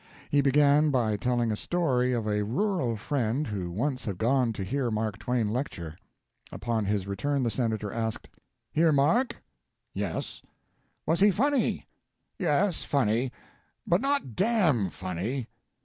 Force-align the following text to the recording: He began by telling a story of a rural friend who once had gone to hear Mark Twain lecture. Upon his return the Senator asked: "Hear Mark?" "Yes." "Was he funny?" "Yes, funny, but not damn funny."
He 0.31 0.41
began 0.41 0.89
by 0.89 1.15
telling 1.15 1.51
a 1.51 1.55
story 1.55 2.11
of 2.11 2.25
a 2.27 2.43
rural 2.43 2.97
friend 2.97 3.45
who 3.45 3.69
once 3.69 4.05
had 4.05 4.17
gone 4.17 4.51
to 4.53 4.63
hear 4.63 4.89
Mark 4.89 5.19
Twain 5.19 5.47
lecture. 5.49 5.95
Upon 6.51 6.85
his 6.85 7.05
return 7.05 7.43
the 7.43 7.51
Senator 7.51 7.91
asked: 7.93 8.27
"Hear 8.71 8.91
Mark?" 8.91 9.43
"Yes." 9.93 10.41
"Was 11.05 11.19
he 11.19 11.29
funny?" 11.29 11.85
"Yes, 12.39 12.81
funny, 12.83 13.31
but 13.85 14.01
not 14.01 14.35
damn 14.35 14.89
funny." 14.89 15.49